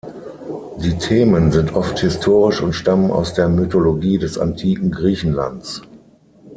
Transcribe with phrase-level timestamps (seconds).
[0.79, 5.83] Die Themen sind oft historisch und stammen aus der Mythologie des antiken Griechenlands.